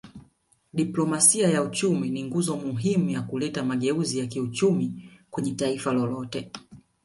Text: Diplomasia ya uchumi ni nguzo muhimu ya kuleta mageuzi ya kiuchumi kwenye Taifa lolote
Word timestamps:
Diplomasia 0.73 1.47
ya 1.49 1.63
uchumi 1.63 2.09
ni 2.09 2.23
nguzo 2.23 2.57
muhimu 2.57 3.09
ya 3.09 3.21
kuleta 3.21 3.63
mageuzi 3.63 4.19
ya 4.19 4.25
kiuchumi 4.27 5.09
kwenye 5.31 5.51
Taifa 5.55 5.93
lolote 5.93 6.51